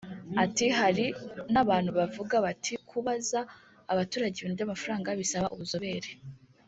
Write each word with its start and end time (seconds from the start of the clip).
Ati 0.43 0.65
“Hari 0.79 1.05
n’abantu 1.53 1.91
bavuga 1.99 2.35
bati 2.45 2.73
kubaza 2.89 3.39
abaturage 3.91 4.35
ibintu 4.37 4.57
by’amafaranga 4.57 5.09
bisaba 5.19 5.47
ubuzobere 5.55 6.09